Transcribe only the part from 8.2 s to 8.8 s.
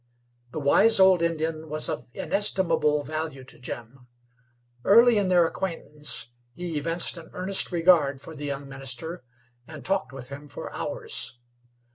the young